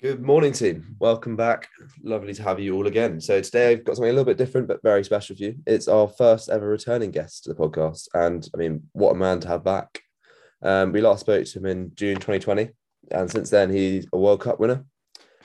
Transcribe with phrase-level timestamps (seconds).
[0.00, 0.94] Good morning, team.
[1.00, 1.68] Welcome back.
[2.04, 3.20] Lovely to have you all again.
[3.20, 5.56] So today I've got something a little bit different, but very special for you.
[5.66, 9.40] It's our first ever returning guest to the podcast, and I mean, what a man
[9.40, 10.00] to have back.
[10.62, 12.70] Um, we last spoke to him in June 2020,
[13.10, 14.84] and since then he's a World Cup winner,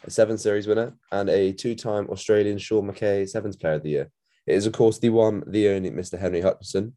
[0.04, 4.12] a Seven Series winner, and a two-time Australian Shawn Mackay Sevens Player of the Year.
[4.46, 6.20] It is, of course, the one, the only Mr.
[6.20, 6.96] Henry Hutchinson,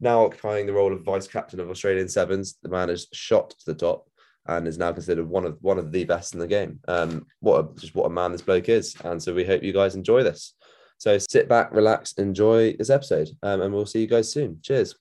[0.00, 2.58] now occupying the role of vice captain of Australian Sevens.
[2.64, 4.08] The man has shot to the top
[4.48, 6.80] and is now considered one of one of the best in the game.
[6.88, 9.72] Um, what a, just what a man this bloke is, and so we hope you
[9.72, 10.54] guys enjoy this.
[10.98, 14.58] So sit back, relax, enjoy this episode, um, and we'll see you guys soon.
[14.62, 14.94] Cheers.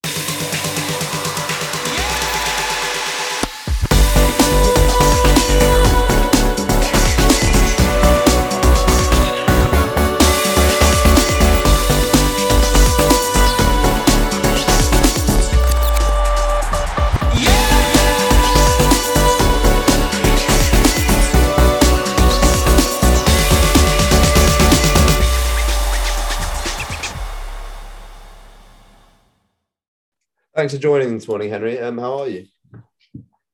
[30.55, 31.77] Thanks for joining this morning, Henry.
[31.81, 32.45] Um, how are you?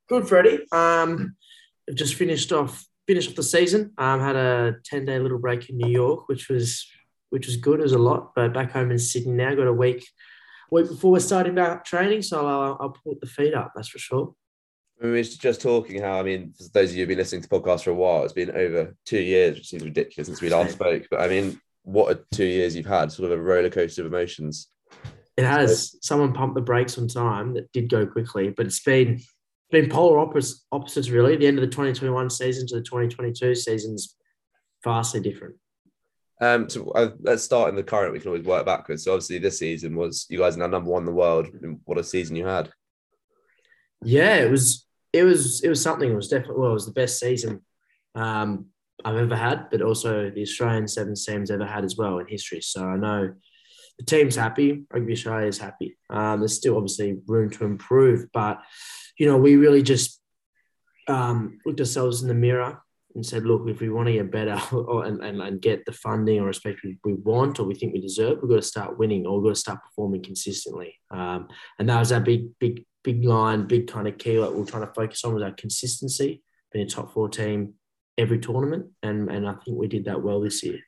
[0.08, 0.68] Good, Freddie.
[0.72, 1.36] Um,
[1.90, 3.92] I've just finished off finished off the season.
[3.98, 6.86] Um, had a ten day little break in New York, which was
[7.32, 7.80] which was good.
[7.80, 9.56] It was a lot, but back home in Sydney now.
[9.56, 10.06] Got a week
[10.70, 13.72] week before we're starting back training, so I'll, I'll put the feet up.
[13.76, 14.36] That's for sure.
[15.02, 17.50] We were just talking how I mean, for those of you who've been listening to
[17.50, 20.74] podcasts for a while, it's been over two years, which seems ridiculous since we last
[20.74, 21.08] spoke.
[21.10, 23.12] But I mean, what are two years you've had?
[23.12, 24.68] Sort of a roller coaster of emotions.
[25.42, 25.96] It has.
[26.02, 29.22] Someone pumped the brakes on time that did go quickly, but it's been
[29.72, 31.38] been polar opposites, opposites really.
[31.38, 34.16] The end of the 2021 season to the 2022 season's
[34.84, 35.56] vastly different.
[36.42, 38.14] Um, so uh, let's start in the current.
[38.14, 39.04] We can always work backwards.
[39.04, 41.48] So obviously, this season was you guys are now number one in the world.
[41.86, 42.72] What a season you had!
[44.04, 44.86] Yeah, it was.
[45.14, 45.64] It was.
[45.64, 46.12] It was something.
[46.12, 46.60] It was definitely.
[46.60, 47.62] Well, it was the best season
[48.16, 48.68] um,
[49.06, 52.62] I've ever had, but also the Australian Sevens team's ever had as well in history.
[52.62, 53.34] So I know
[54.02, 54.84] the team's happy.
[54.92, 55.98] Rugby Australia is happy.
[56.10, 58.62] Um, there's still obviously room to improve, but
[59.18, 60.20] you know we really just
[61.08, 62.82] um, looked ourselves in the mirror
[63.14, 65.92] and said, look, if we want to get better or, and, and, and get the
[65.92, 68.98] funding or respect we, we want or we think we deserve, we've got to start
[68.98, 70.96] winning or we've got to start performing consistently.
[71.12, 74.38] Um, and that was our big, big, big line, big kind of key.
[74.38, 76.42] that we we're trying to focus on was our consistency,
[76.72, 77.74] being a top four team
[78.18, 78.88] every tournament.
[79.04, 80.80] And, and I think we did that well this year.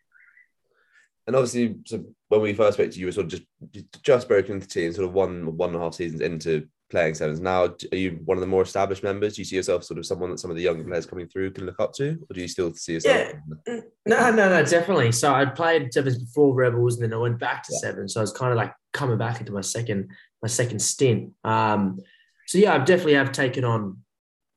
[1.26, 4.28] And obviously, so when we first spoke to you, you were sort of just just
[4.28, 7.40] broken into the team, sort of one one and a half seasons into playing sevens.
[7.40, 9.36] Now, are you one of the more established members?
[9.36, 11.52] Do you see yourself sort of someone that some of the younger players coming through
[11.52, 13.34] can look up to, or do you still see yourself?
[13.68, 15.12] Yeah, no, no, no, definitely.
[15.12, 17.80] So I played sevens before Rebels, and then I went back to yeah.
[17.80, 18.10] seven.
[18.10, 20.12] So I was kind of like coming back into my second
[20.42, 21.32] my second stint.
[21.44, 22.00] Um,
[22.48, 24.04] so yeah, I definitely have taken on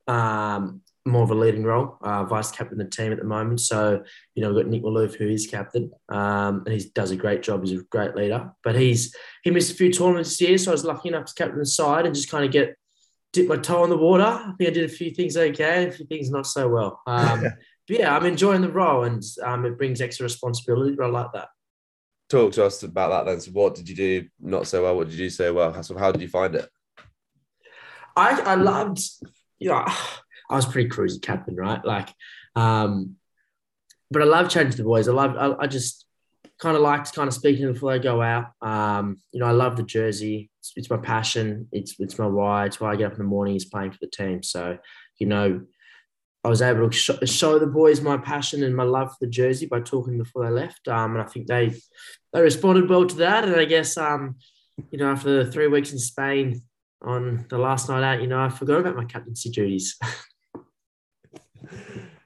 [0.09, 3.61] um, more of a leading role, uh, vice captain of the team at the moment.
[3.61, 4.03] So,
[4.35, 7.43] you know, we've got Nick Malouf, who is captain, um, and he does a great
[7.43, 7.65] job.
[7.65, 8.51] He's a great leader.
[8.65, 9.15] But he's
[9.45, 11.67] he missed a few tournaments this year, so I was lucky enough to captain the
[11.67, 12.77] side and just kind of get
[13.33, 14.25] dip my toe in the water.
[14.25, 17.01] I think I did a few things okay, a few things not so well.
[17.07, 17.43] Um,
[17.89, 20.97] but yeah, I'm enjoying the role, and um, it brings extra responsibility.
[20.97, 21.49] But I like that.
[22.29, 23.41] Talk to us about that then.
[23.41, 24.97] So, what did you do not so well?
[24.97, 25.73] What did you do so well?
[25.73, 26.69] How, how did you find it?
[28.17, 29.01] I I loved,
[29.61, 29.87] you know
[30.51, 31.85] I was pretty cruisy captain, right?
[31.85, 32.13] Like,
[32.55, 33.17] um,
[34.11, 35.09] but I love chatting to the boys.
[35.09, 36.07] I love, I, I just
[36.59, 38.47] kind of like kind of speaking before they go out.
[38.63, 40.51] Um, you know, I love the jersey.
[40.61, 41.69] It's, it's, my passion.
[41.73, 42.67] It's it's my why.
[42.67, 44.43] It's why I get up in the morning is playing for the team.
[44.43, 44.79] So,
[45.19, 45.63] you know,
[46.45, 49.31] I was able to show, show the boys my passion and my love for the
[49.31, 50.87] jersey by talking before they left.
[50.89, 51.75] Um, and I think they
[52.33, 53.45] they responded well to that.
[53.45, 54.37] And I guess um,
[54.91, 56.63] you know, after the three weeks in Spain
[57.03, 59.99] on the last night out, you know, I forgot about my captaincy duties.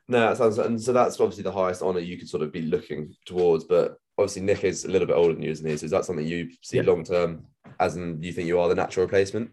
[0.08, 2.62] no, that sounds and so that's obviously the highest honour you could sort of be
[2.62, 3.64] looking towards.
[3.64, 5.76] But obviously Nick is a little bit older than you, isn't he?
[5.76, 6.86] So is that something you see yep.
[6.86, 7.46] long term
[7.78, 9.50] as in you think you are the natural replacement?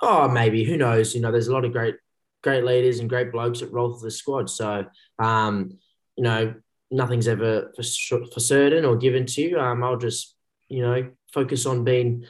[0.00, 0.64] Oh, maybe.
[0.64, 1.14] Who knows?
[1.14, 1.96] You know, there's a lot of great
[2.42, 4.50] great leaders and great blokes that roll through the squad.
[4.50, 4.86] So
[5.18, 5.78] um,
[6.16, 6.54] you know,
[6.90, 7.82] nothing's ever for,
[8.26, 9.58] for certain or given to you.
[9.58, 10.36] Um, I'll just,
[10.68, 12.26] you know, focus on being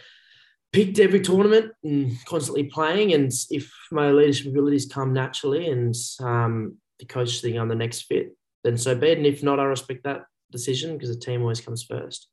[0.72, 3.12] picked every tournament and constantly playing.
[3.12, 8.02] And if my leadership abilities come naturally and um, the coach think I'm the next
[8.02, 9.18] fit, then so be it.
[9.18, 12.28] And if not, I respect that decision because the team always comes first.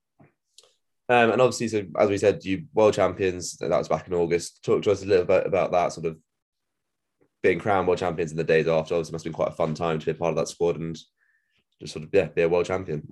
[1.09, 3.57] Um, and obviously, so as we said, you world champions.
[3.57, 4.63] That was back in August.
[4.63, 6.17] Talk to us a little bit about that sort of
[7.41, 8.93] being crowned world champions in the days after.
[8.93, 10.77] Obviously, must have been quite a fun time to be a part of that squad
[10.77, 10.97] and
[11.81, 13.11] just sort of yeah, be a world champion.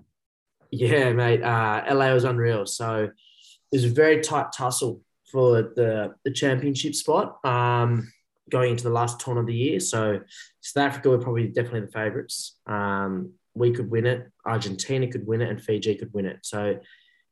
[0.69, 1.41] Yeah, mate.
[1.41, 2.68] Uh, LA was unreal.
[2.68, 5.01] So it was a very tight tussle
[5.31, 7.39] for the the championship spot.
[7.45, 8.12] Um,
[8.50, 9.79] going into the last turn of the year.
[9.79, 10.21] So
[10.62, 12.57] South Africa were probably definitely the favourites.
[12.65, 14.31] Um, we could win it.
[14.45, 16.39] Argentina could win it, and Fiji could win it.
[16.44, 16.79] So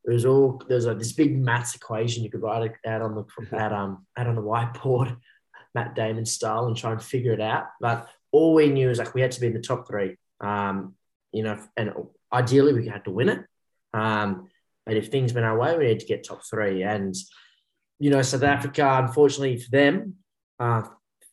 [0.06, 3.02] it was all there was like this big maths equation you could write it out
[3.02, 5.18] on the out um out on the whiteboard,
[5.76, 7.68] Matt Damon style, and try and figure it out.
[7.80, 10.18] But all we knew is like we had to be in the top three.
[10.42, 10.96] Um,
[11.32, 11.94] you know, and
[12.32, 13.46] ideally we had to win it.
[13.94, 14.50] Um,
[14.86, 16.84] but if things went our way, we need to get top three.
[16.84, 17.16] And,
[18.00, 20.16] you know, South Africa, unfortunately for them,
[20.60, 20.84] uh,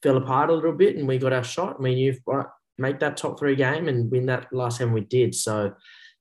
[0.02, 1.80] fell apart a little bit and we got our shot.
[1.80, 2.46] We knew right,
[2.78, 5.34] make that top three game and win that last game we did.
[5.34, 5.74] So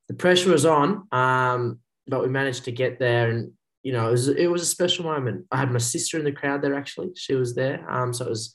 [0.07, 3.29] the pressure was on, um, but we managed to get there.
[3.29, 3.53] And,
[3.83, 5.45] you know, it was, it was a special moment.
[5.51, 7.11] I had my sister in the crowd there, actually.
[7.15, 7.89] She was there.
[7.89, 8.53] Um, so it was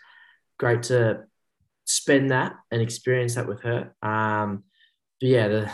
[0.58, 1.24] great to
[1.84, 3.94] spend that and experience that with her.
[4.02, 4.64] Um,
[5.20, 5.70] but yeah, the,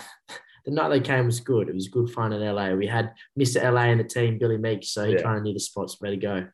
[0.64, 1.68] the night they came was good.
[1.68, 2.70] It was good fun in LA.
[2.70, 3.62] We had Mr.
[3.62, 5.22] LA in the team, Billy Meeks, so he yeah.
[5.22, 6.46] kind of knew the spots where to go.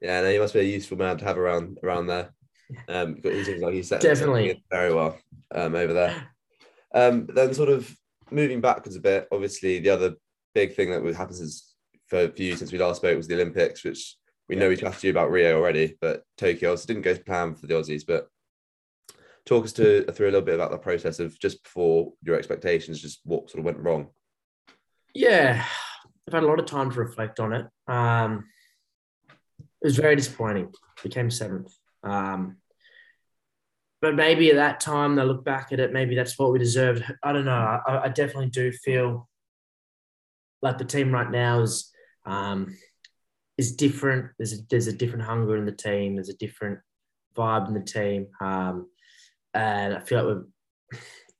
[0.00, 2.30] Yeah, no, he must be a useful man to have around around there.
[2.88, 5.18] Um, he seems like he's definitely very well
[5.54, 6.28] um, over there.
[6.94, 7.94] Um, then sort of
[8.30, 9.28] moving backwards a bit.
[9.32, 10.14] Obviously, the other
[10.54, 11.74] big thing that happens is
[12.06, 14.16] for, for you since we last spoke was the Olympics, which
[14.48, 17.22] we know we chatted to you about Rio already, but Tokyo also didn't go to
[17.22, 18.04] plan for the Aussies.
[18.06, 18.28] But
[19.48, 23.00] talk us to through a little bit about the process of just before your expectations,
[23.00, 24.08] just what sort of went wrong.
[25.14, 25.64] Yeah,
[26.26, 27.66] I've had a lot of time to reflect on it.
[27.86, 28.44] Um,
[29.82, 30.72] it was very disappointing.
[31.02, 31.74] Became seventh.
[32.02, 32.58] Um,
[34.02, 35.92] but maybe at that time they look back at it.
[35.92, 37.02] Maybe that's what we deserved.
[37.22, 37.80] I don't know.
[37.86, 39.28] I, I definitely do feel
[40.60, 41.90] like the team right now is
[42.26, 42.76] um,
[43.56, 44.30] is different.
[44.38, 46.16] There's a, there's a different hunger in the team.
[46.16, 46.80] There's a different
[47.36, 48.26] vibe in the team.
[48.40, 48.88] Um,
[49.58, 50.98] and I feel like we're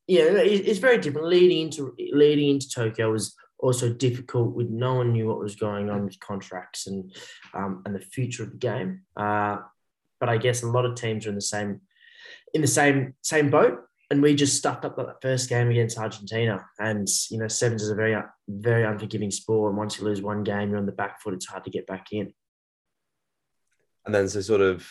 [0.08, 1.28] yeah, it's very different.
[1.28, 5.90] Leading into leading into Tokyo was also difficult with no one knew what was going
[5.90, 7.14] on with contracts and
[7.54, 9.02] um, and the future of the game.
[9.16, 9.58] Uh,
[10.18, 11.82] but I guess a lot of teams are in the same
[12.54, 13.80] in the same same boat,
[14.10, 16.64] and we just stuffed up that first game against Argentina.
[16.78, 18.16] And you know, sevens is a very
[18.48, 21.34] very unforgiving sport, and once you lose one game, you're on the back foot.
[21.34, 22.32] It's hard to get back in.
[24.06, 24.90] And then, so sort of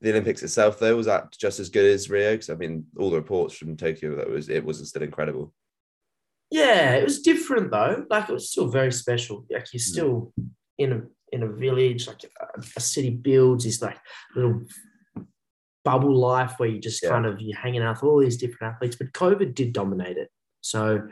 [0.00, 2.32] the Olympics itself, though, was that just as good as Rio?
[2.32, 5.52] Because I mean, all the reports from Tokyo that was it wasn't still incredible.
[6.50, 8.04] Yeah, it was different though.
[8.10, 9.46] Like it was still very special.
[9.50, 9.92] Like you're hmm.
[9.92, 10.48] still mm.
[10.78, 11.02] in a
[11.32, 13.98] in a village, like a, a, city builds this like
[14.34, 14.62] little
[15.84, 17.10] bubble life where you just yeah.
[17.10, 18.96] kind of you're hanging out with all these different athletes.
[18.96, 20.28] But COVID did dominate it,
[20.60, 21.08] so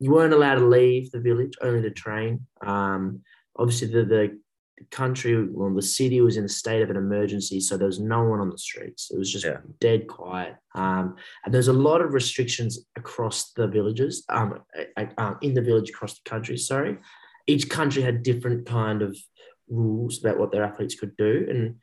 [0.00, 2.46] you weren't allowed to leave the village, only to train.
[2.62, 3.22] Um,
[3.56, 4.38] obviously, the the
[4.78, 8.00] the country, well, the city was in a state of an emergency, so there was
[8.00, 9.10] no one on the streets.
[9.10, 9.58] It was just yeah.
[9.80, 10.56] dead quiet.
[10.74, 14.60] Um, and there's a lot of restrictions across the villages, um,
[15.18, 16.56] um, in the village across the country.
[16.58, 16.98] Sorry,
[17.46, 19.16] each country had different kind of
[19.68, 21.76] rules about what their athletes could do, and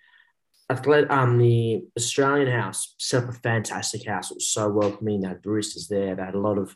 [0.69, 4.29] athlete, um, the Australian house set up a fantastic house.
[4.29, 5.21] It was so welcoming.
[5.21, 6.15] They had baristas there.
[6.15, 6.75] They had a lot of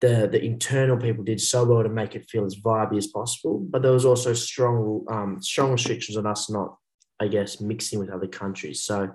[0.00, 3.58] the the internal people did so well to make it feel as vibey as possible.
[3.58, 6.76] But there was also strong um, strong restrictions on us not,
[7.18, 8.82] I guess, mixing with other countries.
[8.84, 9.10] So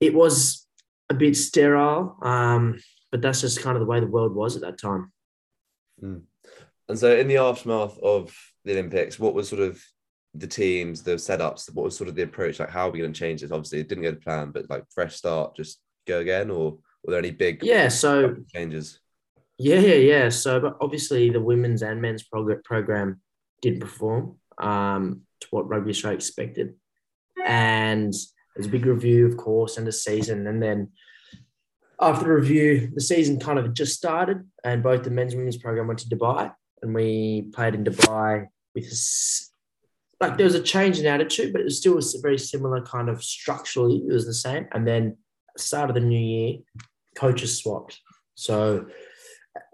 [0.00, 0.66] it was
[1.08, 2.16] a bit sterile.
[2.22, 2.78] Um,
[3.10, 5.12] but that's just kind of the way the world was at that time.
[6.02, 6.22] Mm.
[6.88, 9.82] And so, in the aftermath of the Olympics, what was sort of
[10.34, 11.72] the teams, the setups?
[11.74, 12.58] What was sort of the approach?
[12.58, 13.50] Like, how are we going to change this?
[13.50, 17.12] Obviously, it didn't go to plan, but like fresh start, just go again, or were
[17.12, 19.00] there any big Yeah, so changes?
[19.62, 20.28] Yeah, yeah, yeah.
[20.30, 23.20] So, but obviously, the women's and men's prog- program
[23.60, 26.74] didn't perform um, to what Rugby Australia expected,
[27.44, 28.10] and
[28.56, 30.92] there's a big review, of course, and the season, and then
[32.00, 35.58] after the review, the season kind of just started, and both the men's and women's
[35.58, 36.50] program went to Dubai,
[36.80, 41.60] and we played in Dubai with a like there was a change in attitude, but
[41.60, 43.98] it was still a very similar kind of structurally.
[44.08, 45.18] It was the same, and then
[45.58, 46.58] start of the new year,
[47.14, 48.00] coaches swapped.
[48.36, 48.86] So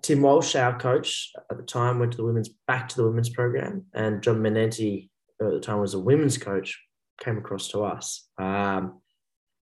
[0.03, 3.31] Tim Walsh, our coach at the time, went to the women's back to the women's
[3.31, 6.81] program, and John Manenti at the time was a women's coach,
[7.21, 8.29] came across to us.
[8.39, 9.01] Um,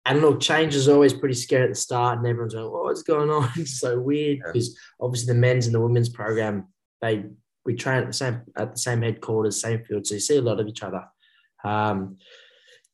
[0.05, 3.03] and look, change is always pretty scary at the start, and everyone's going, "Oh, what's
[3.03, 4.51] going on?" It's so weird Yeah.
[4.51, 6.67] because obviously the men's and the women's program
[7.01, 7.25] they
[7.65, 10.41] we train at the same at the same headquarters, same field, so you see a
[10.41, 11.03] lot of each other.
[11.63, 12.17] Um,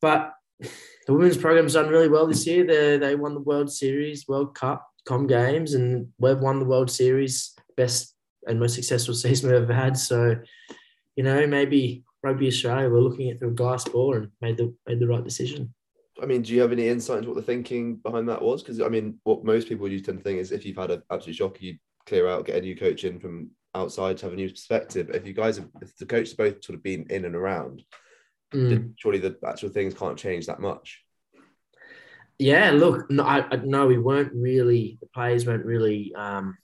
[0.01, 2.65] but the women's program's done really well this year.
[2.65, 6.89] They they won the World Series, World Cup, Com Games, and we've won the World
[6.89, 8.15] Series, best
[8.47, 9.97] and most successful season we've ever had.
[9.97, 10.35] So,
[11.15, 14.99] you know, maybe Rugby Australia were looking at a glass ball and made the made
[14.99, 15.73] the right decision.
[16.21, 18.63] I mean, do you have any insight into what the thinking behind that was?
[18.63, 20.91] Because I mean, what most people used to tend to think is if you've had
[20.91, 24.33] an absolute shock, you clear out, get a new coach in from outside to have
[24.33, 25.09] a new perspective.
[25.13, 27.83] If you guys, have, if the coach has both sort of been in and around,
[28.53, 28.69] Mm.
[28.69, 31.03] then surely the actual things can't change that much.
[32.39, 36.57] Yeah, look, no, I, I no, we weren't really the players weren't really um,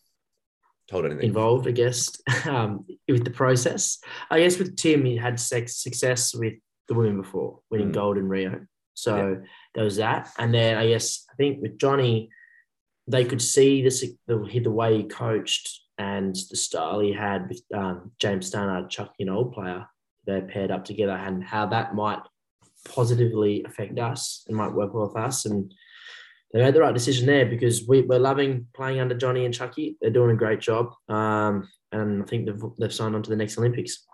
[0.89, 1.23] Told anything?
[1.25, 2.09] involved, I guess,
[2.45, 3.99] um, with the process.
[4.29, 6.55] I guess with Tim, he had sex, success with
[6.89, 7.93] the women before, winning Mm.
[7.93, 8.65] gold in Rio.
[8.93, 9.41] So
[9.73, 10.29] there was that.
[10.37, 12.29] And then I guess, I think with Johnny,
[13.07, 17.61] they could see this, the, the way he coached and the style he had with
[17.73, 19.87] um, James Stannard, Chucky, an old player.
[20.27, 22.19] They paired up together and how that might
[22.85, 25.45] positively affect us and might work well with us.
[25.45, 25.73] And
[26.53, 29.97] they made the right decision there because we, we're loving playing under Johnny and Chucky.
[30.01, 30.93] They're doing a great job.
[31.07, 34.05] Um, and I think they've, they've signed on to the next Olympics.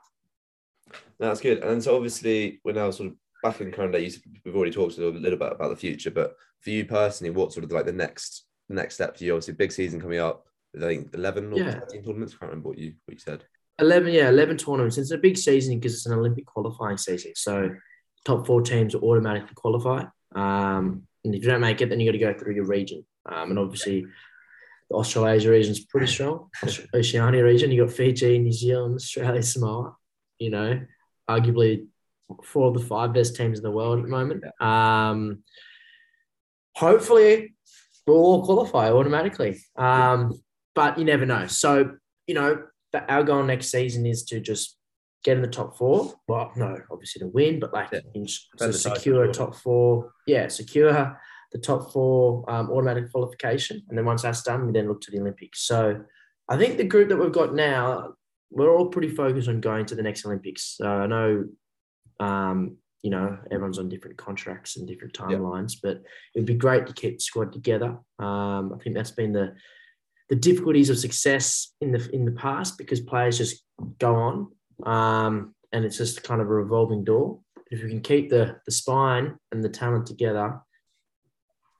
[1.19, 1.63] No, That's good.
[1.63, 4.11] And so obviously we're now sort of back in current day.
[4.45, 7.53] We've already talked a little, little bit about the future, but for you personally, what
[7.53, 9.33] sort of like the next next step for you?
[9.33, 10.45] Obviously, big season coming up.
[10.75, 11.79] I think eleven or Yeah.
[11.79, 12.33] thirteen tournaments.
[12.33, 13.43] I can't remember what you what you said.
[13.79, 14.97] 11, yeah, 11 tournaments.
[14.97, 17.33] It's a big season because it's an Olympic qualifying season.
[17.35, 17.69] So
[18.27, 20.03] top four teams will automatically qualify.
[20.35, 23.05] Um, and if you don't make it, then you got to go through your region.
[23.25, 24.05] Um, and obviously,
[24.89, 26.49] the Australasia region is pretty strong.
[26.93, 29.95] Oceania region, you got Fiji, New Zealand, Australia, Samoa.
[30.39, 30.81] You know,
[31.29, 31.87] arguably
[32.43, 34.43] four of the five best teams in the world at the moment.
[34.61, 35.43] Um,
[36.75, 37.55] hopefully,
[38.05, 39.59] we'll all qualify automatically.
[39.75, 40.39] Um,
[40.75, 41.47] but you never know.
[41.47, 41.95] So,
[42.27, 44.76] you know, the, our goal next season is to just
[45.27, 46.13] get in the top four.
[46.29, 47.99] Well, no, obviously to win, but like Yeah.
[48.13, 48.25] in,
[48.59, 50.13] to secure top four.
[50.25, 51.19] Yeah, secure
[51.51, 55.11] the top four um, automatic qualification, and then once that's done, we then look to
[55.11, 55.67] the Olympics.
[55.67, 56.03] So,
[56.47, 58.13] I think the group that we've got now,
[58.49, 60.75] we're all pretty focused on going to the next Olympics.
[60.77, 61.43] So I know,
[62.21, 66.01] um, you know, everyone's on different contracts and different timelines, but
[66.33, 67.99] it'd be great to keep the squad together.
[68.17, 69.55] Um, I think that's been the
[70.29, 73.63] the difficulties of success in the in the past because players just
[73.99, 74.47] go on,
[74.83, 77.39] um, and it's just kind of a revolving door.
[77.69, 80.61] If we can keep the the spine and the talent together,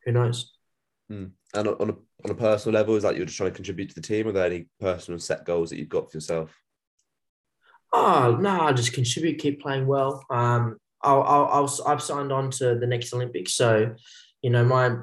[0.05, 0.53] who knows?
[1.53, 1.93] And on on a,
[2.25, 4.27] on a personal level, is that you're just trying to contribute to the team?
[4.27, 6.53] Are there any personal set goals that you've got for yourself?
[7.93, 10.23] Oh no, I just contribute, keep playing well.
[10.29, 13.95] Um, I'll, I'll, I'll, I've signed on to the next Olympics, so
[14.41, 14.97] you know my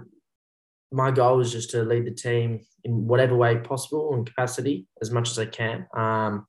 [0.92, 5.10] my goal is just to lead the team in whatever way possible and capacity as
[5.10, 6.46] much as I can um,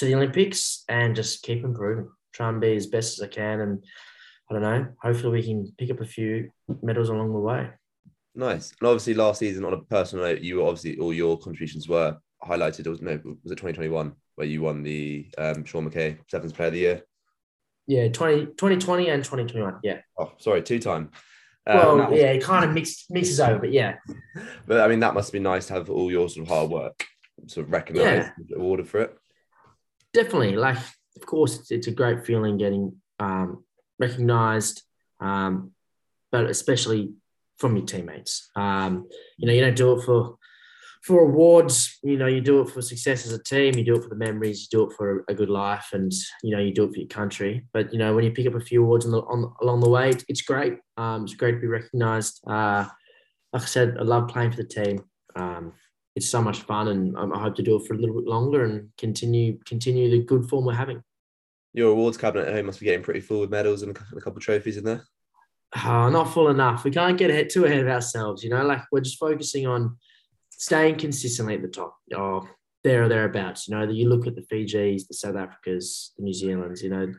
[0.00, 2.08] to the Olympics and just keep improving.
[2.32, 3.84] Try and be as best as I can, and
[4.50, 4.88] I don't know.
[5.02, 6.50] Hopefully, we can pick up a few
[6.82, 7.68] medals along the way.
[8.34, 8.72] Nice.
[8.80, 12.86] And obviously, last season, on a personal note, you obviously all your contributions were highlighted.
[12.86, 16.68] It was no, was it 2021 where you won the um, Shawn Mackay Sevens Player
[16.68, 17.02] of the Year?
[17.86, 19.80] Yeah, 20, 2020 and 2021.
[19.82, 19.98] Yeah.
[20.18, 21.10] Oh, sorry, two time.
[21.66, 23.96] Well, yeah, it kind of mix, mixes over, but yeah.
[24.66, 27.04] But I mean, that must be nice to have all your sort of hard work
[27.46, 29.16] sort of recognised, awarded for it.
[30.12, 30.56] Definitely.
[30.56, 30.78] Like
[31.16, 33.64] of course it's, it's a great feeling getting um,
[33.98, 34.82] recognized
[35.20, 35.72] um,
[36.32, 37.12] but especially
[37.58, 38.50] from your teammates.
[38.56, 40.36] Um, you know you don't do it for
[41.02, 41.98] for awards.
[42.02, 43.76] You know you do it for success as a team.
[43.76, 44.62] You do it for the memories.
[44.62, 46.12] You do it for a good life and
[46.42, 47.66] you know you do it for your country.
[47.72, 49.90] But you know when you pick up a few awards on the, on, along the
[49.90, 50.78] way it's, great.
[50.96, 52.40] Um, it's great to be recognized.
[52.46, 52.86] Uh,
[53.52, 55.04] like i said i love playing for the team.
[55.36, 55.72] Um,
[56.16, 58.64] it's so much fun, and I hope to do it for a little bit longer
[58.64, 61.02] and continue continue the good form we're having.
[61.72, 64.38] Your awards cabinet at home must be getting pretty full with medals and a couple,
[64.38, 65.04] of trophies in there.
[65.84, 66.82] Oh, not full enough.
[66.82, 68.42] We can't get ahead, too ahead of ourselves.
[68.42, 69.96] You know, like we're just focusing on
[70.50, 71.96] staying consistently at the top.
[72.12, 72.48] Oh,
[72.82, 73.68] there or thereabouts.
[73.68, 76.82] You know, you look at the Fijis, the South Africas, the New Zealands.
[76.82, 77.12] You know,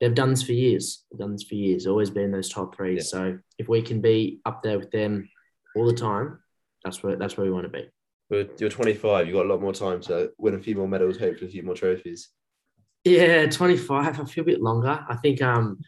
[0.00, 1.04] they've done this for years.
[1.10, 1.86] They've done this for years.
[1.86, 2.96] Always been those top three.
[2.96, 3.02] Yeah.
[3.02, 5.28] So if we can be up there with them
[5.74, 6.38] all the time,
[6.84, 7.88] that's where that's where we want to be.
[8.28, 9.26] But you're 25.
[9.26, 11.62] You've got a lot more time to win a few more medals, hopefully a few
[11.62, 12.30] more trophies.
[13.04, 14.20] Yeah, 25.
[14.20, 15.04] I feel a bit longer.
[15.08, 15.78] I think um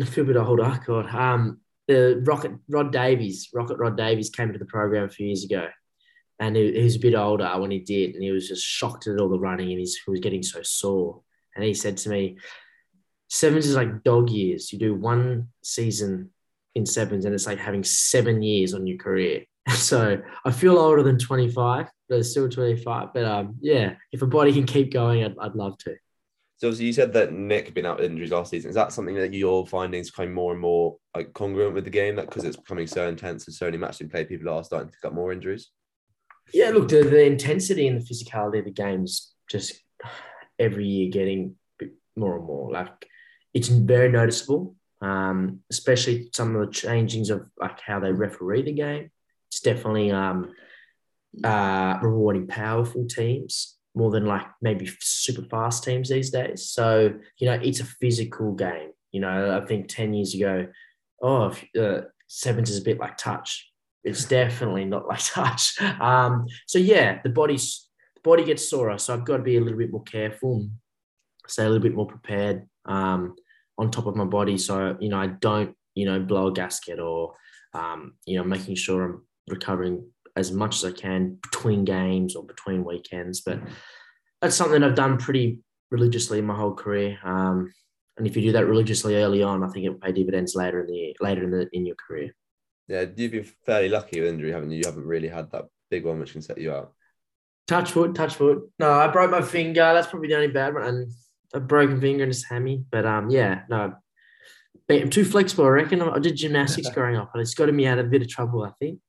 [0.00, 0.80] I feel a bit older.
[0.84, 1.14] God.
[1.14, 5.44] Um the Rocket Rod Davies, Rocket Rod Davies came into the program a few years
[5.44, 5.68] ago.
[6.40, 9.06] And he, he was a bit older when he did, and he was just shocked
[9.06, 11.20] at all the running and he was getting so sore.
[11.54, 12.38] And he said to me,
[13.28, 14.72] Sevens is like dog years.
[14.72, 16.30] You do one season
[16.74, 19.44] in sevens, and it's like having seven years on your career.
[19.74, 23.14] So I feel older than 25, but it's still 25.
[23.14, 25.96] But um, yeah, if a body can keep going, I'd, I'd love to.
[26.56, 28.68] So you said that Nick had been out with injuries last season.
[28.68, 31.90] Is that something that you're finding is kind more and more like congruent with the
[31.90, 32.16] game?
[32.16, 34.94] That because it's becoming so intense and so many matches play, people are starting to
[34.94, 35.70] pick up more injuries.
[36.52, 39.80] Yeah, look, the, the intensity and the physicality of the game's just
[40.58, 41.56] every year getting
[42.16, 42.70] more and more.
[42.70, 43.08] Like
[43.52, 48.72] it's very noticeable, um, especially some of the changings of like how they referee the
[48.72, 49.10] game.
[49.54, 50.52] It's definitely um,
[51.44, 56.66] uh, rewarding powerful teams more than like maybe super fast teams these days.
[56.70, 58.90] So you know, it's a physical game.
[59.12, 60.66] You know, I think ten years ago,
[61.22, 63.70] oh, if, uh, sevens is a bit like touch.
[64.02, 65.80] It's definitely not like touch.
[66.00, 68.98] Um, so yeah, the body's the body gets sorer.
[68.98, 70.68] So I've got to be a little bit more careful,
[71.46, 73.36] stay a little bit more prepared um,
[73.78, 74.58] on top of my body.
[74.58, 77.36] So you know, I don't you know blow a gasket or
[77.72, 82.44] um, you know making sure I'm recovering as much as I can between games or
[82.44, 83.40] between weekends.
[83.40, 83.60] But
[84.40, 85.60] that's something I've done pretty
[85.90, 87.18] religiously in my whole career.
[87.24, 87.72] Um,
[88.16, 90.80] and if you do that religiously early on, I think it will pay dividends later
[90.80, 92.30] in the later in the in your career.
[92.86, 94.78] Yeah, you've been fairly lucky with injury, haven't you?
[94.78, 96.92] You haven't really had that big one which can set you out.
[97.66, 98.60] Touch wood, touch wood.
[98.78, 99.92] No, I broke my finger.
[99.94, 100.82] That's probably the only bad one.
[100.84, 101.12] And
[101.54, 102.84] a broken finger and a hammy.
[102.90, 103.94] But um, yeah, no,
[104.90, 105.64] I'm too flexible.
[105.64, 108.22] I reckon I did gymnastics growing up, and it's gotten me out of a bit
[108.22, 108.64] of trouble.
[108.64, 109.00] I think.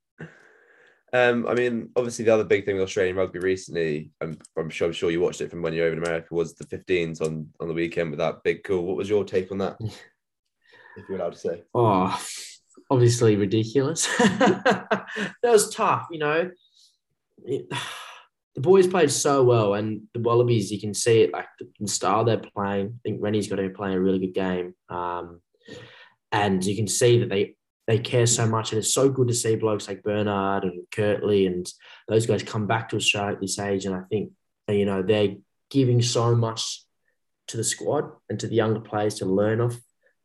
[1.16, 4.86] Um, I mean, obviously the other big thing with Australian rugby recently, I'm, I'm sure
[4.86, 7.22] I'm sure you watched it from when you were over in America, was the 15s
[7.22, 8.84] on on the weekend with that big cool.
[8.84, 9.76] What was your take on that?
[9.80, 11.62] if you're allowed to say.
[11.74, 12.20] Oh,
[12.90, 14.06] obviously ridiculous.
[14.18, 15.06] that
[15.42, 16.50] was tough, you know.
[17.44, 17.72] It-
[18.54, 21.44] the boys played so well, and the Wallabies, you can see it like
[21.78, 22.86] the style they're playing.
[22.86, 25.42] I think Rennie's got to be playing a really good game, um,
[26.32, 27.54] and you can see that they
[27.86, 31.46] they care so much, and it's so good to see blokes like Bernard and Kurtley
[31.46, 31.70] and
[32.08, 34.32] those guys come back to Australia at this age, and I think
[34.68, 35.36] you know they're
[35.70, 36.84] giving so much
[37.48, 39.76] to the squad and to the younger players to learn off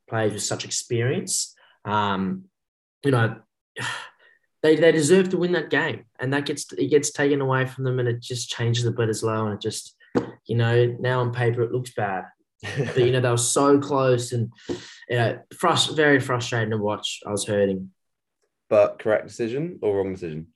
[0.10, 1.56] players with such experience.
[1.86, 2.45] Um,
[3.04, 3.38] you know,
[4.63, 7.84] they, they deserve to win that game, and that gets it gets taken away from
[7.84, 9.95] them, and it just changes the bit as low, and it just
[10.45, 12.26] you know now on paper it looks bad,
[12.62, 14.52] but you know they were so close, and
[15.10, 17.19] you know, frust- very frustrating to watch.
[17.26, 17.91] I was hurting.
[18.69, 20.47] But correct decision or wrong decision?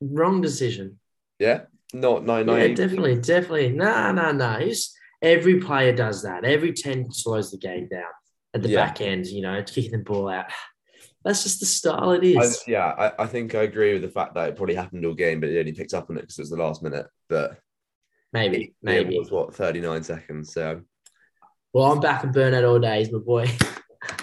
[0.00, 0.98] Wrong decision.
[1.38, 3.70] Yeah, not nine Yeah, definitely, definitely.
[3.70, 4.52] No, no, no.
[4.58, 6.44] It's, every player does that.
[6.44, 8.10] Every 10 slows the game down
[8.54, 8.86] at the Yeah.
[8.86, 10.46] back end, you know, kicking the ball out.
[11.24, 12.62] That's just the style it is.
[12.66, 15.12] I, yeah, I, I think I agree with the fact that it probably happened all
[15.12, 17.06] game, but it only picked up on it because it was the last minute.
[17.28, 17.58] But
[18.32, 19.16] maybe, maybe.
[19.16, 20.54] it was what 39 seconds.
[20.54, 20.80] So
[21.72, 23.48] Well, I'm back in Bernard all days, my boy.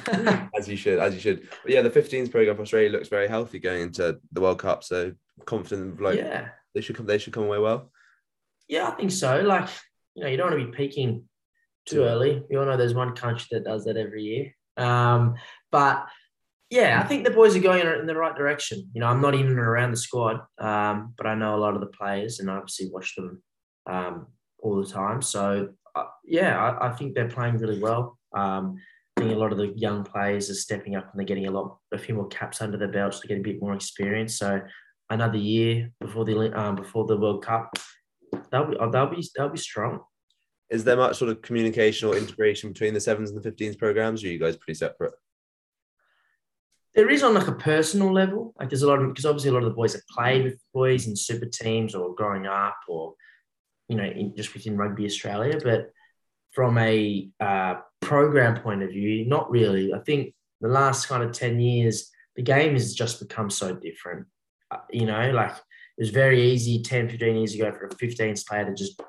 [0.57, 1.49] as you should, as you should.
[1.63, 4.83] But yeah, the 15s program for Australia looks very healthy going into the World Cup.
[4.83, 5.13] So
[5.45, 6.49] confident, like yeah.
[6.75, 7.91] they should come, they should come away well.
[8.67, 9.41] Yeah, I think so.
[9.41, 9.69] Like,
[10.15, 11.23] you know, you don't want to be peaking
[11.86, 12.43] too early.
[12.49, 14.55] You all know there's one country that does that every year.
[14.75, 15.36] Um,
[15.71, 16.05] but
[16.69, 18.89] yeah, I think the boys are going in the right direction.
[18.93, 21.75] You know, I'm not in and around the squad, um, but I know a lot
[21.75, 23.41] of the players and I obviously watch them
[23.86, 24.27] um,
[24.60, 25.21] all the time.
[25.21, 25.69] So
[26.25, 28.17] yeah, I, I think they're playing really well.
[28.36, 28.77] Um,
[29.17, 31.51] I think a lot of the young players are stepping up and they're getting a
[31.51, 34.38] lot, a few more caps under their belts to get a bit more experience.
[34.38, 34.62] So
[35.10, 37.77] another year before the um, before the World Cup,
[38.51, 40.01] they'll be they'll be they'll be strong.
[40.69, 44.23] Is there much sort of communication or integration between the sevens and the 15s programs?
[44.23, 45.13] Or are you guys pretty separate?
[46.93, 49.53] There is on like a personal level, like there's a lot of because obviously a
[49.53, 53.13] lot of the boys have played with boys in super teams or growing up or
[53.88, 55.91] you know in, just within rugby Australia, but
[56.52, 59.93] from a uh, program point of view, not really.
[59.93, 64.28] I think the last kind of ten years, the game has just become so different.
[64.71, 68.45] Uh, you know, like it was very easy 10, 15 years ago for a 15s
[68.45, 69.02] player to just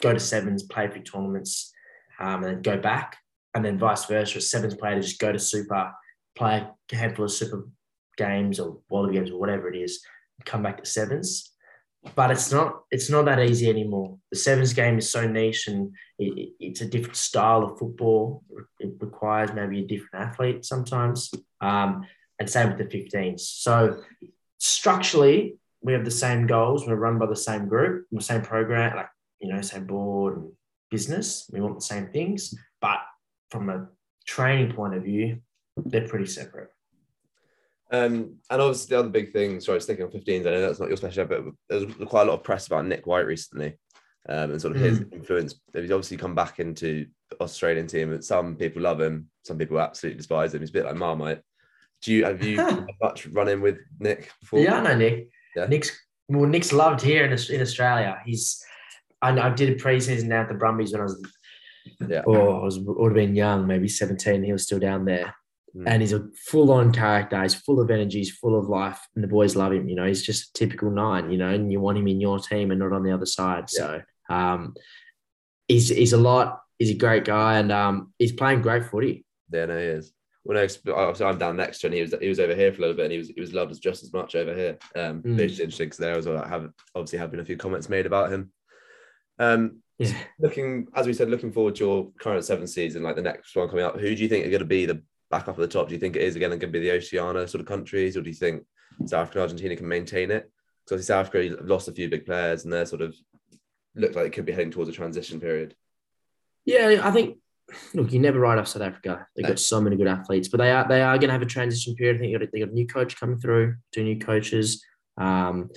[0.00, 1.72] go to sevens, play for tournaments.
[2.18, 3.16] um, and then go back,
[3.54, 4.38] and then vice versa.
[4.38, 5.92] A sevens player to just go to super,
[6.34, 7.68] play a handful of super
[8.16, 10.04] games or wallaby games or whatever it is,
[10.44, 11.51] come back to sevens.
[12.14, 14.18] But it's not it's not that easy anymore.
[14.30, 18.42] The sevens game is so niche and it, it's a different style of football.
[18.80, 21.30] It requires maybe a different athlete sometimes.
[21.60, 22.04] Um,
[22.38, 23.40] and same with the 15s.
[23.40, 24.02] So
[24.58, 26.86] structurally, we have the same goals.
[26.86, 29.08] We're run by the same group, the same program, like
[29.40, 30.52] you know, same board and
[30.90, 31.48] business.
[31.52, 32.98] We want the same things, but
[33.50, 33.88] from a
[34.26, 35.38] training point of view,
[35.76, 36.70] they're pretty separate.
[37.92, 40.88] Um, and obviously the other big thing, sorry, sticking on 15s, I know that's not
[40.88, 43.76] your special, but there's quite a lot of press about Nick White recently
[44.28, 45.12] um, and sort of his mm.
[45.12, 45.60] influence.
[45.74, 47.06] He's obviously come back into
[47.40, 50.60] Australian team, and some people love him, some people absolutely despise him.
[50.60, 51.42] He's a bit like Marmite.
[52.02, 54.60] Do you have you much run in with Nick before?
[54.60, 55.28] Yeah, I know Nick.
[55.54, 55.66] Yeah.
[55.66, 55.90] Nick's
[56.28, 58.20] well, Nick's loved here in, in Australia.
[58.24, 58.64] He's
[59.20, 61.22] I, I did a preseason down at the Brumbies when I was
[62.08, 62.22] yeah.
[62.26, 64.42] Oh, I was would have been young, maybe 17.
[64.42, 65.34] He was still down there.
[65.76, 65.84] Mm.
[65.86, 67.42] And he's a full on character.
[67.42, 68.18] He's full of energy.
[68.18, 69.00] He's full of life.
[69.14, 69.88] And the boys love him.
[69.88, 72.38] You know, he's just a typical nine, you know, and you want him in your
[72.38, 73.64] team and not on the other side.
[73.72, 73.78] Yeah.
[73.78, 74.02] So
[74.34, 74.74] um,
[75.68, 76.60] he's, he's a lot.
[76.78, 79.24] He's a great guy and um, he's playing great footy.
[79.52, 80.12] Yeah, no, he is.
[80.44, 81.92] Well, no, obviously I'm down next to him.
[81.92, 83.54] He was he was over here for a little bit, and he was he was
[83.54, 84.78] loved as just as much over here.
[84.96, 85.38] Um, mm.
[85.38, 86.42] It's interesting because there as well.
[86.42, 88.50] I have obviously have been a few comments made about him.
[89.38, 90.12] Um, yeah.
[90.40, 93.68] looking as we said, looking forward to your current seventh season, like the next one
[93.68, 94.00] coming up.
[94.00, 95.02] Who do you think are going to be the
[95.32, 95.88] back up at the top?
[95.88, 98.20] Do you think it is again going to be the Oceania sort of countries, or
[98.20, 98.64] do you think
[99.06, 100.48] South Africa and Argentina can maintain it?
[100.86, 103.16] Because South Africa lost a few big players, and they're sort of
[103.96, 105.74] look like it could be heading towards a transition period.
[106.64, 107.38] Yeah, I think.
[107.94, 109.26] Look, you never write off South Africa.
[109.34, 111.46] They've got so many good athletes, but they are they are going to have a
[111.46, 112.16] transition period.
[112.16, 114.84] I think they got, they got a new coach coming through, two new coaches.
[115.16, 115.70] Um,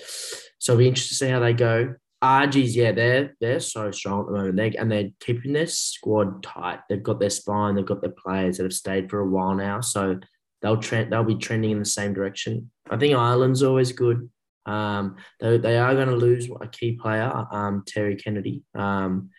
[0.59, 1.95] so it'll be interesting to see how they go.
[2.21, 4.55] Argies, yeah, they're they're so strong at the moment.
[4.55, 6.79] They and they're keeping their squad tight.
[6.89, 7.75] They've got their spine.
[7.75, 9.81] They've got their players that have stayed for a while now.
[9.81, 10.19] So
[10.61, 11.11] they'll trend.
[11.11, 12.71] They'll be trending in the same direction.
[12.89, 14.29] I think Ireland's always good.
[14.65, 18.63] Um, they they are going to lose a key player, um, Terry Kennedy.
[18.73, 19.29] Um,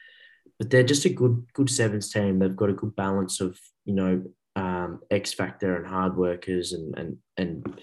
[0.58, 2.38] but they're just a good good sevens team.
[2.38, 4.22] They've got a good balance of you know
[4.54, 7.80] um, X factor and hard workers and and and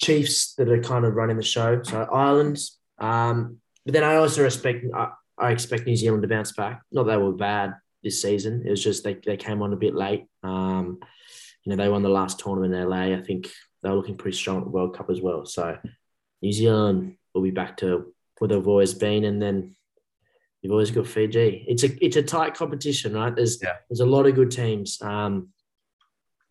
[0.00, 1.82] chiefs that are kind of running the show.
[1.82, 2.60] So Ireland.
[2.98, 6.82] Um, but then I also respect, I, I expect New Zealand to bounce back.
[6.90, 8.64] Not that they were bad this season.
[8.66, 10.26] It was just they, they came on a bit late.
[10.42, 10.98] Um,
[11.64, 13.16] you know, they won the last tournament in LA.
[13.16, 13.48] I think
[13.82, 15.46] they were looking pretty strong at the World Cup as well.
[15.46, 15.78] So
[16.42, 19.24] New Zealand will be back to where they've always been.
[19.24, 19.76] And then
[20.62, 21.64] you've always got Fiji.
[21.68, 23.34] It's a it's a tight competition, right?
[23.34, 23.74] There's yeah.
[23.88, 25.00] there's a lot of good teams.
[25.00, 25.50] Um,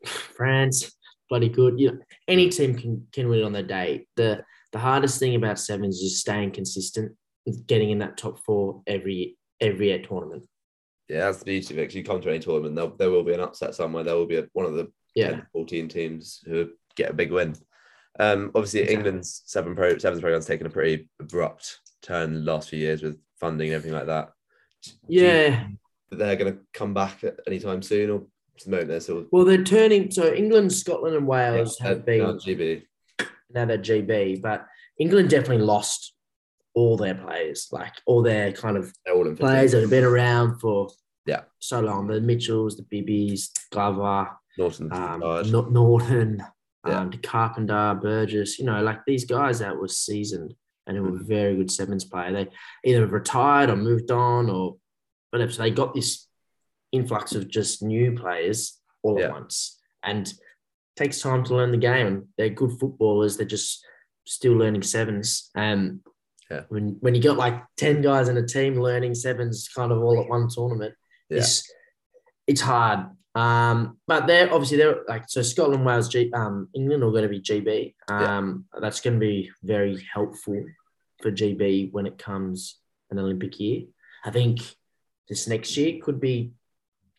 [0.06, 0.89] France,
[1.30, 1.80] bloody good.
[1.80, 1.98] You know,
[2.30, 4.08] any team can can win on their day.
[4.15, 7.13] The the hardest thing about sevens is staying consistent
[7.68, 10.46] getting in that top four every every tournament.
[11.08, 11.94] Yeah, that's the beauty of it.
[11.94, 14.04] You come to any tournament, there, there will be an upset somewhere.
[14.04, 15.30] There will be a, one of the yeah.
[15.30, 17.56] 10, 14 teams who get a big win.
[18.20, 18.96] Um, obviously, exactly.
[18.96, 23.20] England's seven pro sevens program's taken a pretty abrupt turn the last few years with
[23.40, 24.32] funding and everything like that.
[25.08, 25.68] Yeah,
[26.12, 28.24] they're going to come back at any time soon, or
[28.64, 29.26] the moment they're still.
[29.32, 30.12] Well, they're turning.
[30.12, 32.84] So England, Scotland, and Wales yeah, have been now GB.
[33.52, 34.66] Now they're GB, but
[34.98, 36.14] England definitely lost
[36.76, 38.94] all their players, like all their kind of
[39.38, 40.90] players that have been around for
[41.26, 42.08] yeah so long.
[42.08, 45.20] The Mitchells, the Bibbies, Glover, Norton, um,
[45.72, 46.44] Norton,
[46.86, 47.00] yeah.
[47.00, 48.60] um, Carpenter, Burgess.
[48.60, 50.54] You know, like these guys that were seasoned
[50.86, 51.28] and who were mm-hmm.
[51.28, 52.32] very good sevens player.
[52.32, 52.48] They
[52.84, 54.76] either retired or moved on or
[55.32, 55.52] whatever.
[55.52, 56.28] So they got this
[56.92, 59.26] influx of just new players all yeah.
[59.26, 60.32] at once, and
[60.98, 62.08] takes time to learn the game.
[62.08, 63.38] And they're good footballers.
[63.38, 63.84] They're just
[64.28, 65.50] still learning sevens.
[65.56, 66.02] Um,
[66.50, 66.62] yeah.
[66.70, 70.22] When when you got like ten guys in a team learning sevens kind of all
[70.22, 70.94] at one tournament,
[71.30, 71.40] yeah.
[71.40, 71.72] it's
[72.48, 73.08] it's hard.
[73.34, 77.30] Um, but they're obviously they're like so Scotland, Wales, G, um, England are going to
[77.30, 77.94] be GB.
[78.08, 78.80] Um, yeah.
[78.80, 80.64] that's going to be very helpful
[81.22, 82.80] for GB when it comes
[83.12, 83.84] an Olympic year.
[84.24, 84.60] I think
[85.28, 86.52] this next year could be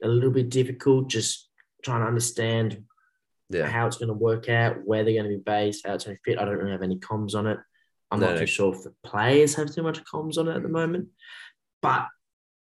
[0.03, 1.49] a little bit difficult, just
[1.83, 2.83] trying to understand
[3.51, 3.67] yeah.
[3.67, 6.17] how it's going to work out, where they're going to be based, how it's going
[6.17, 6.39] to fit.
[6.39, 7.59] I don't really have any comms on it.
[8.11, 10.62] I'm no, not too sure if the players have too much comms on it at
[10.62, 11.09] the moment.
[11.83, 12.07] But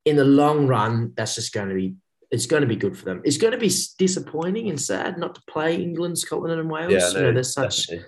[0.05, 1.97] in the long run, that's just going to be
[2.31, 3.23] it's going to be good for them.
[3.25, 6.93] It's going to be disappointing and sad not to play England, Scotland, and Wales.
[6.93, 8.07] Yeah, no, you know, they're such definitely.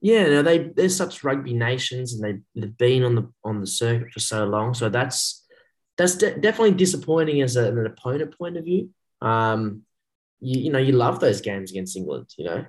[0.00, 3.66] yeah, no, they they're such rugby nations, and they they've been on the on the
[3.66, 4.74] circuit for so long.
[4.74, 5.44] So that's
[5.96, 8.90] that's de- definitely disappointing as a, an opponent point of view.
[9.20, 9.82] Um,
[10.40, 12.26] you you know you love those games against England.
[12.36, 12.66] You know,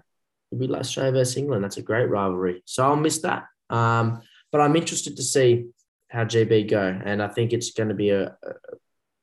[0.51, 1.63] it'd be like Australia versus England.
[1.63, 2.63] That's a great rivalry.
[2.65, 3.45] So I'll miss that.
[3.69, 5.65] Um, but I'm interested to see
[6.10, 8.36] how GB go, and I think it's going to be a,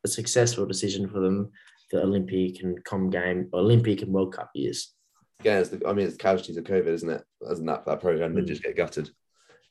[0.04, 1.50] a successful decision for them
[1.92, 4.92] the Olympic and Com Game, Olympic and World Cup years.
[5.40, 7.22] Again, it's the, I mean, it's casualties of COVID, isn't it?
[7.46, 8.48] Doesn't that that program did Mm.
[8.48, 9.10] just get gutted?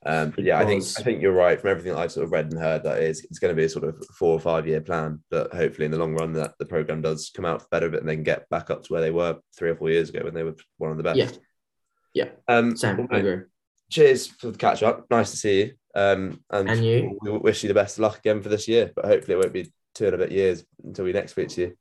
[0.05, 0.83] Um, but It yeah, I think.
[0.97, 1.59] I think you're right.
[1.59, 3.65] From everything that I sort of read and heard, that is it's going to be
[3.65, 5.23] a sort of four or five year plan.
[5.29, 8.09] But hopefully, in the long run, that the program does come out better, but and
[8.09, 10.33] they can get back up to where they were three or four years ago when
[10.33, 11.17] they were one of the best.
[11.17, 11.29] Yeah.
[12.13, 12.29] Yeah.
[12.47, 13.45] Um, Sam, I agree.
[13.91, 15.05] Cheers for the catch up.
[15.11, 15.71] Nice to see you.
[15.93, 17.19] Um, and, And you.
[17.21, 18.91] We wish you the best of luck again for this year.
[18.95, 21.61] But hopefully, it won't be two and a bit years until we next speak to
[21.61, 21.77] you.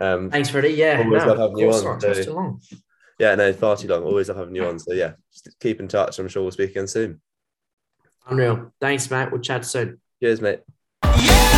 [0.00, 0.70] Um, Thanks, Freddie.
[0.70, 2.02] Yeah, Always no, love of having you course on, not.
[2.02, 2.60] So- too long.
[3.18, 4.04] yeah, no, far too long.
[4.04, 4.78] Always love having you on.
[4.78, 6.18] So yeah, just keep in touch.
[6.18, 7.20] I'm sure we'll speak again soon.
[8.28, 8.72] Unreal.
[8.80, 9.30] Thanks, mate.
[9.32, 10.00] We'll chat soon.
[10.22, 10.60] Cheers, mate.
[11.04, 11.57] Sports